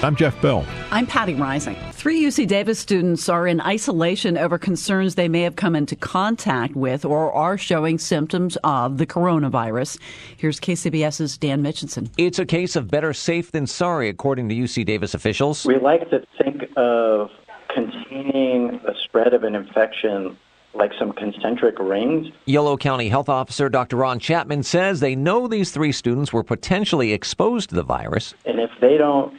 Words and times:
I'm 0.00 0.14
Jeff 0.14 0.40
Bell. 0.40 0.64
I'm 0.92 1.08
Patti 1.08 1.34
Reising. 1.34 1.76
Three 1.92 2.22
UC 2.22 2.46
Davis 2.46 2.78
students 2.78 3.28
are 3.28 3.48
in 3.48 3.60
isolation 3.60 4.38
over 4.38 4.56
concerns 4.56 5.16
they 5.16 5.28
may 5.28 5.42
have 5.42 5.56
come 5.56 5.74
into 5.74 5.96
contact 5.96 6.76
with 6.76 7.04
or 7.04 7.32
are 7.32 7.58
showing 7.58 7.98
symptoms 7.98 8.56
of 8.62 8.98
the 8.98 9.06
coronavirus. 9.06 9.98
Here's 10.36 10.60
KCBS's 10.60 11.36
Dan 11.36 11.64
Mitchinson. 11.64 12.10
It's 12.16 12.38
a 12.38 12.46
case 12.46 12.76
of 12.76 12.88
better 12.88 13.12
safe 13.12 13.50
than 13.50 13.66
sorry, 13.66 14.08
according 14.08 14.48
to 14.50 14.54
UC 14.54 14.86
Davis 14.86 15.14
officials. 15.14 15.66
We 15.66 15.80
like 15.80 16.08
to 16.10 16.24
think 16.40 16.62
of 16.76 17.30
containing 17.74 18.80
the 18.84 18.94
spread 19.02 19.34
of 19.34 19.42
an 19.42 19.56
infection 19.56 20.38
like 20.74 20.92
some 20.96 21.12
concentric 21.12 21.76
rings. 21.80 22.28
Yolo 22.44 22.76
County 22.76 23.08
Health 23.08 23.28
Officer 23.28 23.68
Dr. 23.68 23.96
Ron 23.96 24.20
Chapman 24.20 24.62
says 24.62 25.00
they 25.00 25.16
know 25.16 25.48
these 25.48 25.72
three 25.72 25.90
students 25.90 26.32
were 26.32 26.44
potentially 26.44 27.12
exposed 27.12 27.70
to 27.70 27.74
the 27.74 27.82
virus. 27.82 28.34
And 28.44 28.60
if 28.60 28.70
they 28.80 28.96
don't 28.96 29.34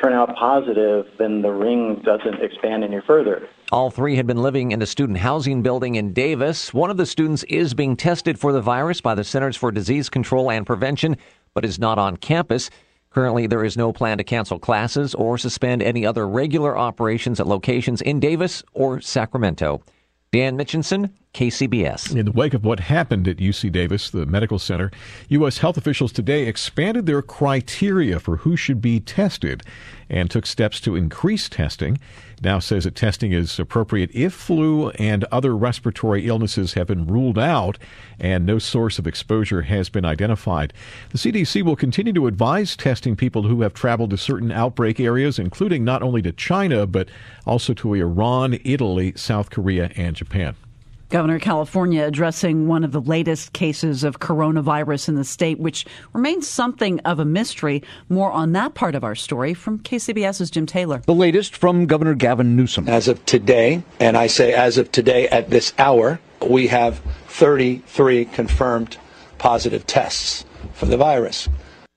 turn 0.00 0.12
out 0.12 0.34
positive, 0.36 1.06
then 1.18 1.42
the 1.42 1.50
ring 1.50 2.02
doesn't 2.04 2.42
expand 2.42 2.84
any 2.84 3.00
further. 3.06 3.48
All 3.72 3.90
three 3.90 4.16
had 4.16 4.26
been 4.26 4.42
living 4.42 4.72
in 4.72 4.80
a 4.80 4.86
student 4.86 5.18
housing 5.18 5.62
building 5.62 5.96
in 5.96 6.12
Davis. 6.12 6.72
One 6.72 6.90
of 6.90 6.96
the 6.96 7.06
students 7.06 7.42
is 7.44 7.74
being 7.74 7.96
tested 7.96 8.38
for 8.38 8.52
the 8.52 8.60
virus 8.60 9.00
by 9.00 9.14
the 9.14 9.24
Centers 9.24 9.56
for 9.56 9.70
Disease 9.70 10.08
Control 10.08 10.50
and 10.50 10.66
Prevention, 10.66 11.16
but 11.54 11.64
is 11.64 11.78
not 11.78 11.98
on 11.98 12.16
campus. 12.16 12.70
Currently, 13.10 13.46
there 13.46 13.64
is 13.64 13.76
no 13.76 13.92
plan 13.92 14.18
to 14.18 14.24
cancel 14.24 14.58
classes 14.58 15.14
or 15.14 15.38
suspend 15.38 15.82
any 15.82 16.06
other 16.06 16.28
regular 16.28 16.76
operations 16.76 17.40
at 17.40 17.46
locations 17.46 18.02
in 18.02 18.20
Davis 18.20 18.62
or 18.74 19.00
Sacramento. 19.00 19.82
Dan 20.30 20.58
Mitchinson, 20.58 21.10
KCBS. 21.34 22.16
In 22.16 22.24
the 22.24 22.32
wake 22.32 22.54
of 22.54 22.64
what 22.64 22.80
happened 22.80 23.28
at 23.28 23.36
UC 23.36 23.70
Davis, 23.70 24.10
the 24.10 24.26
medical 24.26 24.58
center, 24.58 24.90
U.S. 25.28 25.58
health 25.58 25.76
officials 25.76 26.10
today 26.10 26.46
expanded 26.46 27.06
their 27.06 27.22
criteria 27.22 28.18
for 28.18 28.38
who 28.38 28.56
should 28.56 28.80
be 28.80 28.98
tested 28.98 29.62
and 30.10 30.30
took 30.30 30.46
steps 30.46 30.80
to 30.80 30.96
increase 30.96 31.48
testing. 31.48 31.98
Now 32.42 32.58
says 32.60 32.84
that 32.84 32.94
testing 32.94 33.32
is 33.32 33.58
appropriate 33.58 34.10
if 34.14 34.32
flu 34.32 34.90
and 34.90 35.24
other 35.24 35.56
respiratory 35.56 36.26
illnesses 36.26 36.74
have 36.74 36.86
been 36.86 37.06
ruled 37.06 37.38
out 37.38 37.78
and 38.18 38.46
no 38.46 38.58
source 38.58 38.98
of 38.98 39.06
exposure 39.06 39.62
has 39.62 39.88
been 39.88 40.04
identified. 40.04 40.72
The 41.10 41.18
CDC 41.18 41.62
will 41.62 41.76
continue 41.76 42.12
to 42.14 42.26
advise 42.26 42.76
testing 42.76 43.16
people 43.16 43.42
who 43.42 43.62
have 43.62 43.74
traveled 43.74 44.10
to 44.10 44.16
certain 44.16 44.50
outbreak 44.50 44.98
areas, 44.98 45.38
including 45.38 45.84
not 45.84 46.02
only 46.02 46.22
to 46.22 46.32
China, 46.32 46.86
but 46.86 47.08
also 47.46 47.74
to 47.74 47.94
Iran, 47.94 48.58
Italy, 48.64 49.12
South 49.14 49.50
Korea, 49.50 49.90
and 49.96 50.16
Japan. 50.16 50.56
Governor 51.10 51.36
of 51.36 51.40
California 51.40 52.04
addressing 52.04 52.68
one 52.68 52.84
of 52.84 52.92
the 52.92 53.00
latest 53.00 53.54
cases 53.54 54.04
of 54.04 54.20
coronavirus 54.20 55.08
in 55.08 55.14
the 55.14 55.24
state, 55.24 55.58
which 55.58 55.86
remains 56.12 56.46
something 56.46 57.00
of 57.00 57.18
a 57.18 57.24
mystery. 57.24 57.82
More 58.10 58.30
on 58.30 58.52
that 58.52 58.74
part 58.74 58.94
of 58.94 59.04
our 59.04 59.14
story 59.14 59.54
from 59.54 59.78
KCBS's 59.78 60.50
Jim 60.50 60.66
Taylor. 60.66 61.00
The 61.06 61.14
latest 61.14 61.56
from 61.56 61.86
Governor 61.86 62.14
Gavin 62.14 62.56
Newsom. 62.56 62.88
As 62.88 63.08
of 63.08 63.24
today, 63.24 63.82
and 63.98 64.18
I 64.18 64.26
say 64.26 64.52
as 64.52 64.76
of 64.76 64.92
today 64.92 65.28
at 65.28 65.48
this 65.48 65.72
hour, 65.78 66.20
we 66.46 66.66
have 66.66 66.98
33 67.28 68.26
confirmed 68.26 68.98
positive 69.38 69.86
tests 69.86 70.44
for 70.74 70.84
the 70.84 70.98
virus. 70.98 71.48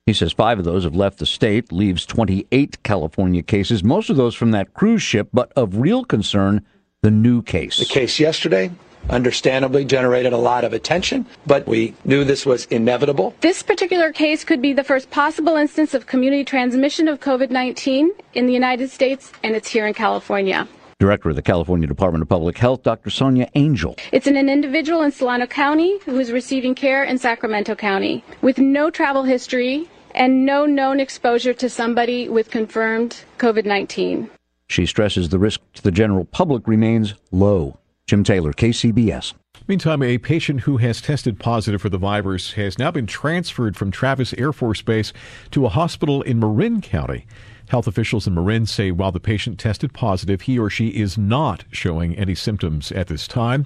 He 0.05 0.13
says 0.13 0.31
five 0.31 0.57
of 0.57 0.63
those 0.63 0.85
have 0.85 0.95
left 0.95 1.19
the 1.19 1.25
state, 1.25 1.73
leaves 1.73 2.05
28 2.05 2.81
California 2.83 3.43
cases, 3.43 3.83
most 3.83 4.09
of 4.09 4.15
those 4.15 4.35
from 4.35 4.51
that 4.51 4.73
cruise 4.73 5.01
ship, 5.01 5.27
but 5.33 5.51
of 5.57 5.77
real 5.77 6.05
concern, 6.05 6.65
the 7.01 7.11
new 7.11 7.41
case. 7.41 7.77
The 7.77 7.85
case 7.85 8.17
yesterday 8.17 8.71
understandably 9.09 9.85
generated 9.85 10.33
a 10.33 10.37
lot 10.37 10.63
of 10.63 10.73
attention, 10.73 11.25
but 11.45 11.67
we 11.67 11.93
knew 12.05 12.23
this 12.23 12.45
was 12.45 12.65
inevitable. 12.65 13.33
This 13.41 13.63
particular 13.63 14.11
case 14.11 14.43
could 14.43 14.61
be 14.61 14.73
the 14.73 14.83
first 14.83 15.09
possible 15.11 15.55
instance 15.55 15.93
of 15.93 16.05
community 16.07 16.43
transmission 16.43 17.07
of 17.07 17.19
COVID 17.19 17.49
19 17.49 18.11
in 18.33 18.45
the 18.45 18.53
United 18.53 18.89
States, 18.89 19.31
and 19.43 19.55
it's 19.55 19.69
here 19.69 19.87
in 19.87 19.93
California. 19.93 20.67
Director 20.99 21.29
of 21.31 21.35
the 21.35 21.41
California 21.41 21.87
Department 21.87 22.21
of 22.21 22.29
Public 22.29 22.59
Health, 22.59 22.83
Dr. 22.83 23.09
Sonia 23.09 23.49
Angell. 23.55 23.95
It's 24.11 24.27
an 24.27 24.37
individual 24.37 25.01
in 25.01 25.11
Solano 25.11 25.47
County 25.47 25.97
who 26.05 26.19
is 26.19 26.31
receiving 26.31 26.75
care 26.75 27.03
in 27.03 27.17
Sacramento 27.17 27.73
County 27.73 28.23
with 28.43 28.59
no 28.59 28.91
travel 28.91 29.23
history 29.23 29.89
and 30.13 30.45
no 30.45 30.67
known 30.67 30.99
exposure 30.99 31.55
to 31.55 31.69
somebody 31.69 32.29
with 32.29 32.51
confirmed 32.51 33.23
COVID 33.39 33.65
19. 33.65 34.29
She 34.67 34.85
stresses 34.85 35.29
the 35.29 35.39
risk 35.39 35.59
to 35.73 35.81
the 35.81 35.91
general 35.91 36.23
public 36.25 36.67
remains 36.67 37.15
low. 37.31 37.79
Jim 38.11 38.25
Taylor, 38.25 38.51
KCBS. 38.51 39.35
Meantime, 39.69 40.03
a 40.03 40.17
patient 40.17 40.59
who 40.59 40.75
has 40.75 40.99
tested 40.99 41.39
positive 41.39 41.81
for 41.81 41.87
the 41.87 41.97
virus 41.97 42.51
has 42.55 42.77
now 42.77 42.91
been 42.91 43.07
transferred 43.07 43.77
from 43.77 43.89
Travis 43.89 44.33
Air 44.37 44.51
Force 44.51 44.81
Base 44.81 45.13
to 45.51 45.65
a 45.65 45.69
hospital 45.69 46.21
in 46.23 46.37
Marin 46.37 46.81
County. 46.81 47.25
Health 47.71 47.87
officials 47.87 48.27
in 48.27 48.33
Marin 48.33 48.65
say 48.65 48.91
while 48.91 49.13
the 49.13 49.21
patient 49.21 49.57
tested 49.57 49.93
positive, 49.93 50.41
he 50.41 50.59
or 50.59 50.69
she 50.69 50.89
is 50.89 51.17
not 51.17 51.63
showing 51.71 52.13
any 52.17 52.35
symptoms 52.35 52.91
at 52.91 53.07
this 53.07 53.29
time. 53.29 53.65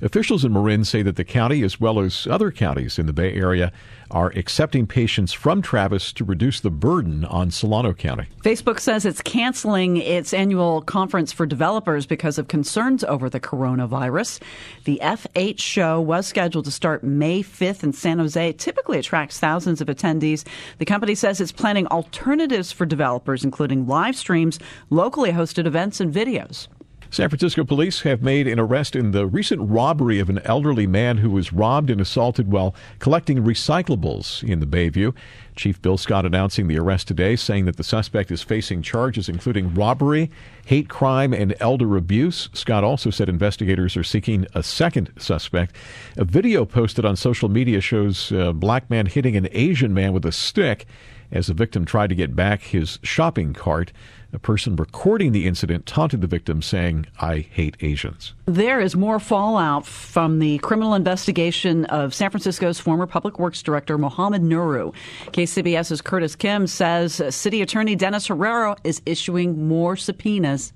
Officials 0.00 0.42
in 0.42 0.54
Marin 0.54 0.86
say 0.86 1.02
that 1.02 1.16
the 1.16 1.24
county, 1.24 1.62
as 1.62 1.78
well 1.78 2.00
as 2.00 2.26
other 2.26 2.50
counties 2.50 2.98
in 2.98 3.04
the 3.04 3.12
Bay 3.12 3.34
Area, 3.34 3.70
are 4.10 4.30
accepting 4.36 4.86
patients 4.86 5.32
from 5.32 5.62
Travis 5.62 6.12
to 6.12 6.24
reduce 6.24 6.60
the 6.60 6.70
burden 6.70 7.24
on 7.24 7.50
Solano 7.50 7.92
County. 7.92 8.26
Facebook 8.42 8.78
says 8.78 9.04
it's 9.04 9.22
canceling 9.22 9.96
its 9.96 10.34
annual 10.34 10.82
conference 10.82 11.32
for 11.32 11.46
developers 11.46 12.06
because 12.06 12.38
of 12.38 12.48
concerns 12.48 13.04
over 13.04 13.30
the 13.30 13.40
coronavirus. 13.40 14.40
The 14.84 15.00
F8 15.02 15.58
show 15.58 16.00
was 16.00 16.26
scheduled 16.26 16.66
to 16.66 16.70
start 16.70 17.02
May 17.02 17.42
5th 17.42 17.82
in 17.82 17.92
San 17.92 18.18
Jose. 18.18 18.48
It 18.48 18.58
typically 18.58 18.98
attracts 18.98 19.38
thousands 19.38 19.80
of 19.80 19.88
attendees. 19.88 20.44
The 20.78 20.84
company 20.84 21.14
says 21.14 21.40
it's 21.40 21.52
planning 21.52 21.86
alternatives 21.86 22.70
for 22.70 22.84
developers, 22.84 23.41
including 23.44 23.86
live 23.86 24.16
streams, 24.16 24.58
locally 24.90 25.32
hosted 25.32 25.66
events, 25.66 26.00
and 26.00 26.12
videos. 26.12 26.68
San 27.12 27.28
Francisco 27.28 27.62
police 27.62 28.00
have 28.00 28.22
made 28.22 28.48
an 28.48 28.58
arrest 28.58 28.96
in 28.96 29.10
the 29.10 29.26
recent 29.26 29.60
robbery 29.60 30.18
of 30.18 30.30
an 30.30 30.38
elderly 30.46 30.86
man 30.86 31.18
who 31.18 31.28
was 31.28 31.52
robbed 31.52 31.90
and 31.90 32.00
assaulted 32.00 32.50
while 32.50 32.74
collecting 33.00 33.44
recyclables 33.44 34.42
in 34.42 34.60
the 34.60 34.66
Bayview. 34.66 35.14
Chief 35.54 35.82
Bill 35.82 35.98
Scott 35.98 36.24
announcing 36.24 36.68
the 36.68 36.78
arrest 36.78 37.06
today, 37.06 37.36
saying 37.36 37.66
that 37.66 37.76
the 37.76 37.84
suspect 37.84 38.30
is 38.30 38.40
facing 38.40 38.80
charges 38.80 39.28
including 39.28 39.74
robbery, 39.74 40.30
hate 40.64 40.88
crime, 40.88 41.34
and 41.34 41.54
elder 41.60 41.98
abuse. 41.98 42.48
Scott 42.54 42.82
also 42.82 43.10
said 43.10 43.28
investigators 43.28 43.94
are 43.94 44.02
seeking 44.02 44.46
a 44.54 44.62
second 44.62 45.12
suspect. 45.18 45.76
A 46.16 46.24
video 46.24 46.64
posted 46.64 47.04
on 47.04 47.16
social 47.16 47.50
media 47.50 47.82
shows 47.82 48.32
a 48.32 48.54
black 48.54 48.88
man 48.88 49.04
hitting 49.04 49.36
an 49.36 49.48
Asian 49.52 49.92
man 49.92 50.14
with 50.14 50.24
a 50.24 50.32
stick 50.32 50.86
as 51.32 51.46
the 51.46 51.54
victim 51.54 51.84
tried 51.84 52.10
to 52.10 52.14
get 52.14 52.36
back 52.36 52.62
his 52.62 52.98
shopping 53.02 53.54
cart. 53.54 53.92
a 54.34 54.38
person 54.38 54.76
recording 54.76 55.32
the 55.32 55.46
incident 55.46 55.84
taunted 55.84 56.22
the 56.22 56.26
victim, 56.26 56.62
saying, 56.62 57.04
I 57.20 57.40
hate 57.40 57.76
Asians. 57.80 58.32
There 58.46 58.80
is 58.80 58.96
more 58.96 59.18
fallout 59.18 59.84
from 59.84 60.38
the 60.38 60.56
criminal 60.58 60.94
investigation 60.94 61.84
of 61.86 62.14
San 62.14 62.30
Francisco's 62.30 62.80
former 62.80 63.06
public 63.06 63.38
works 63.38 63.62
director, 63.62 63.98
Mohammed 63.98 64.42
Nuru. 64.42 64.94
KCBS's 65.32 66.00
Curtis 66.00 66.34
Kim 66.34 66.66
says 66.66 67.20
City 67.28 67.60
Attorney 67.60 67.94
Dennis 67.94 68.28
Herrera 68.28 68.76
is 68.84 69.02
issuing 69.04 69.68
more 69.68 69.96
subpoenas. 69.96 70.72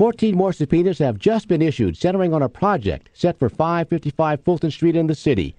14 0.00 0.34
more 0.34 0.52
subpoenas 0.52 0.98
have 0.98 1.18
just 1.18 1.46
been 1.46 1.60
issued 1.60 1.96
centering 1.96 2.32
on 2.32 2.42
a 2.42 2.48
project 2.48 3.10
set 3.12 3.38
for 3.38 3.50
555 3.50 4.42
Fulton 4.42 4.70
Street 4.70 4.96
in 4.96 5.06
the 5.06 5.14
city. 5.14 5.54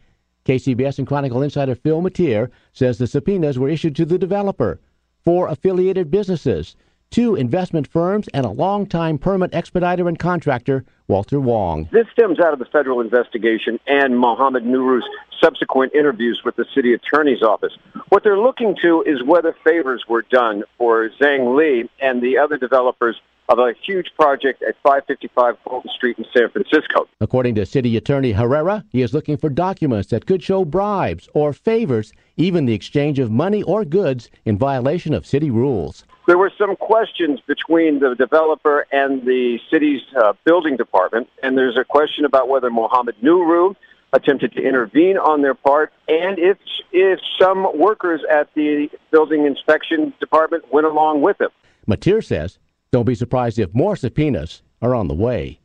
KCBS 0.46 0.98
and 0.98 1.08
Chronicle 1.08 1.42
insider 1.42 1.76
Phil 1.76 2.02
Matier 2.02 2.50
says 2.74 2.98
the 2.98 3.08
subpoenas 3.08 3.60
were 3.60 3.70
issued 3.70 3.96
to 3.98 4.06
the 4.06 4.18
developer, 4.18 4.80
four 5.24 5.48
affiliated 5.48 6.10
businesses, 6.10 6.76
two 7.12 7.36
investment 7.36 7.88
firms, 7.88 8.28
and 8.34 8.46
a 8.46 8.50
longtime 8.50 9.18
permit 9.18 9.54
expediter 9.54 10.08
and 10.08 10.18
contractor, 10.18 10.84
Walter 11.08 11.40
Wong. 11.40 11.90
This 11.92 12.08
stems 12.14 12.40
out 12.40 12.54
of 12.54 12.60
the 12.60 12.66
federal 12.66 13.02
investigation 13.02 13.80
and 13.86 14.18
Mohammed 14.18 14.66
Nuru's 14.66 15.06
subsequent 15.42 15.94
interviews 15.94 16.42
with 16.46 16.56
the 16.56 16.66
city 16.74 16.94
attorney's 16.94 17.42
office. 17.42 17.74
What 18.10 18.24
they're 18.24 18.40
looking 18.40 18.76
to 18.82 19.04
is 19.04 19.22
whether 19.24 19.56
favors 19.64 20.06
were 20.08 20.24
done 20.24 20.64
for 20.78 21.10
Zhang 21.10 21.56
Li 21.56 21.90
and 22.00 22.22
the 22.22 22.38
other 22.38 22.58
developers 22.58 23.20
of 23.50 23.60
a 23.60 23.74
huge 23.86 24.08
project 24.18 24.64
at 24.64 24.76
555 24.84 25.56
Fulton 25.64 25.92
Street 25.96 26.18
in 26.18 26.26
San 26.36 26.50
Francisco. 26.50 27.08
According 27.20 27.56
to 27.56 27.66
City 27.66 27.98
Attorney 27.98 28.32
Herrera, 28.32 28.86
he 28.90 29.02
is 29.02 29.14
looking 29.14 29.38
for 29.38 29.50
documents 29.50 30.10
that 30.10 30.26
could 30.26 30.42
show 30.42 30.64
bribes 30.64 31.28
or 31.34 31.52
favors, 31.52 32.14
even 32.38 32.66
the 32.66 32.74
exchange 32.74 33.20
of 33.20 33.30
money 33.30 33.62
or 33.64 33.84
goods 33.84 34.30
in 34.46 34.58
violation 34.58 35.14
of 35.14 35.26
city 35.26 35.50
rules. 35.50 36.06
There 36.28 36.38
were 36.38 36.52
some 36.58 36.76
questions 36.76 37.40
between 37.48 38.00
the 38.00 38.16
developer 38.16 38.86
and 38.92 39.24
the 39.26 39.60
city's 39.70 40.02
uh, 40.16 40.34
building 40.46 40.78
department, 40.78 41.28
and 41.44 41.58
there's 41.58 41.78
a 41.78 41.84
question 41.84 42.26
about 42.26 42.48
whether 42.48 42.70
Mohammed 42.70 43.16
Nuru 43.22 43.76
attempted 44.14 44.54
to 44.54 44.62
intervene 44.62 45.18
on 45.18 45.42
their 45.42 45.56
part, 45.56 45.92
and 46.08 46.38
if 46.38 46.58
if 46.92 47.20
some 47.40 47.68
workers 47.78 48.22
at 48.30 48.50
the 48.56 48.90
building 49.10 49.46
inspection 49.46 50.14
department 50.20 50.66
went 50.72 50.86
along 50.86 51.22
with 51.22 51.40
him. 51.40 51.50
Matier 51.88 52.22
says, 52.22 52.60
"Don't 52.92 53.06
be 53.06 53.16
surprised 53.16 53.58
if 53.58 53.74
more 53.74 53.96
subpoenas 53.96 54.62
are 54.82 54.94
on 54.94 55.08
the 55.08 55.14
way." 55.14 55.60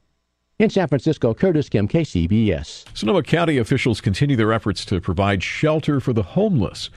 In 0.58 0.70
San 0.70 0.88
Francisco, 0.88 1.34
Curtis 1.34 1.69
Kim, 1.69 1.87
KCBS. 1.87 2.87
Sonoma 2.94 3.23
County 3.23 3.58
officials 3.58 4.00
continue 4.00 4.37
their 4.37 4.52
efforts 4.52 4.87
to 4.87 5.00
provide 5.00 5.43
shelter 5.43 6.00
for 6.00 6.14
the 6.14 6.23
homeless. 6.23 6.88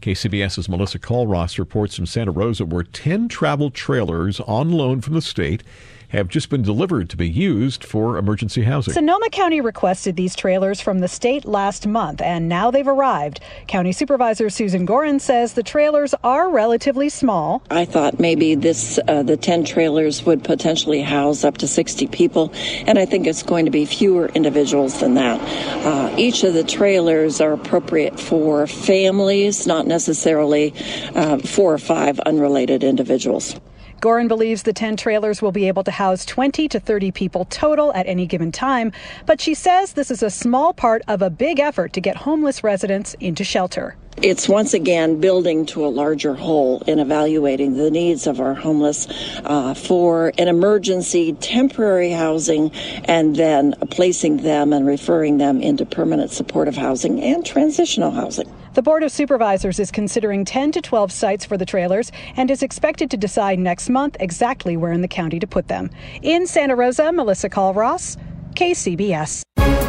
KCBS's 0.00 0.68
Melissa 0.68 1.00
Culross 1.00 1.58
reports 1.58 1.96
from 1.96 2.06
Santa 2.06 2.30
Rosa 2.30 2.64
where 2.64 2.84
10 2.84 3.26
travel 3.28 3.70
trailers 3.70 4.38
on 4.40 4.70
loan 4.70 5.00
from 5.00 5.14
the 5.14 5.22
state 5.22 5.64
have 6.08 6.28
just 6.28 6.48
been 6.48 6.62
delivered 6.62 7.10
to 7.10 7.16
be 7.16 7.28
used 7.28 7.84
for 7.84 8.16
emergency 8.16 8.62
housing. 8.62 8.94
Sonoma 8.94 9.28
County 9.30 9.60
requested 9.60 10.16
these 10.16 10.34
trailers 10.34 10.80
from 10.80 11.00
the 11.00 11.08
state 11.08 11.44
last 11.44 11.86
month, 11.86 12.20
and 12.20 12.48
now 12.48 12.70
they've 12.70 12.88
arrived. 12.88 13.40
County 13.66 13.92
Supervisor 13.92 14.48
Susan 14.48 14.86
Gorin 14.86 15.20
says 15.20 15.52
the 15.52 15.62
trailers 15.62 16.14
are 16.24 16.50
relatively 16.50 17.08
small. 17.08 17.62
I 17.70 17.84
thought 17.84 18.18
maybe 18.18 18.54
this 18.54 18.98
uh, 19.06 19.22
the 19.22 19.36
10 19.36 19.64
trailers 19.64 20.24
would 20.24 20.42
potentially 20.42 21.02
house 21.02 21.44
up 21.44 21.58
to 21.58 21.68
60 21.68 22.06
people, 22.08 22.52
and 22.86 22.98
I 22.98 23.04
think 23.04 23.26
it's 23.26 23.42
going 23.42 23.66
to 23.66 23.70
be 23.70 23.84
fewer 23.84 24.26
individuals 24.28 25.00
than 25.00 25.14
that. 25.14 25.40
Uh, 25.84 26.14
each 26.16 26.42
of 26.44 26.54
the 26.54 26.64
trailers 26.64 27.40
are 27.40 27.52
appropriate 27.52 28.18
for 28.18 28.66
families, 28.66 29.66
not 29.66 29.86
necessarily 29.86 30.72
uh, 31.14 31.38
four 31.38 31.74
or 31.74 31.78
five 31.78 32.18
unrelated 32.20 32.82
individuals. 32.82 33.54
Gorin 34.00 34.28
believes 34.28 34.62
the 34.62 34.72
10 34.72 34.96
trailers 34.96 35.42
will 35.42 35.50
be 35.50 35.66
able 35.66 35.82
to 35.82 35.90
house 35.90 36.24
20 36.24 36.68
to 36.68 36.78
30 36.78 37.10
people 37.10 37.44
total 37.46 37.92
at 37.94 38.06
any 38.06 38.26
given 38.26 38.52
time, 38.52 38.92
but 39.26 39.40
she 39.40 39.54
says 39.54 39.94
this 39.94 40.12
is 40.12 40.22
a 40.22 40.30
small 40.30 40.72
part 40.72 41.02
of 41.08 41.20
a 41.20 41.30
big 41.30 41.58
effort 41.58 41.92
to 41.94 42.00
get 42.00 42.16
homeless 42.16 42.62
residents 42.62 43.14
into 43.14 43.42
shelter. 43.42 43.96
It's 44.22 44.48
once 44.48 44.72
again 44.72 45.20
building 45.20 45.66
to 45.66 45.84
a 45.84 45.88
larger 45.88 46.34
whole 46.34 46.80
in 46.82 47.00
evaluating 47.00 47.76
the 47.76 47.90
needs 47.90 48.28
of 48.28 48.40
our 48.40 48.54
homeless 48.54 49.08
uh, 49.44 49.74
for 49.74 50.32
an 50.38 50.46
emergency 50.46 51.32
temporary 51.32 52.10
housing 52.10 52.70
and 53.04 53.34
then 53.34 53.74
placing 53.90 54.38
them 54.38 54.72
and 54.72 54.86
referring 54.86 55.38
them 55.38 55.60
into 55.60 55.84
permanent 55.84 56.30
supportive 56.30 56.76
housing 56.76 57.20
and 57.20 57.44
transitional 57.44 58.12
housing. 58.12 58.52
The 58.74 58.82
Board 58.82 59.02
of 59.02 59.10
Supervisors 59.10 59.78
is 59.78 59.90
considering 59.90 60.44
10 60.44 60.72
to 60.72 60.80
12 60.80 61.10
sites 61.10 61.44
for 61.44 61.56
the 61.56 61.64
trailers 61.64 62.12
and 62.36 62.50
is 62.50 62.62
expected 62.62 63.10
to 63.10 63.16
decide 63.16 63.58
next 63.58 63.88
month 63.88 64.16
exactly 64.20 64.76
where 64.76 64.92
in 64.92 65.00
the 65.00 65.08
county 65.08 65.38
to 65.38 65.46
put 65.46 65.68
them. 65.68 65.90
In 66.22 66.46
Santa 66.46 66.76
Rosa, 66.76 67.12
Melissa 67.12 67.48
Culross, 67.48 68.16
KCBS. 68.54 69.42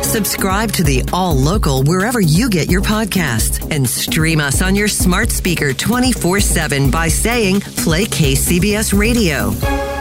Subscribe 0.04 0.72
to 0.72 0.84
the 0.84 1.04
All 1.14 1.36
Local 1.36 1.84
wherever 1.84 2.20
you 2.20 2.50
get 2.50 2.70
your 2.70 2.82
podcasts 2.82 3.70
and 3.72 3.88
stream 3.88 4.40
us 4.40 4.62
on 4.62 4.76
your 4.76 4.88
smart 4.88 5.30
speaker 5.30 5.74
24 5.74 6.40
7 6.40 6.90
by 6.90 7.08
saying 7.08 7.62
Play 7.62 8.06
KCBS 8.06 8.98
Radio. 8.98 9.99